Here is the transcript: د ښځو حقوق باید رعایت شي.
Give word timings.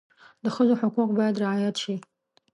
د 0.43 0.45
ښځو 0.55 0.73
حقوق 0.81 1.09
باید 1.19 1.39
رعایت 1.43 1.75
شي. 1.83 1.95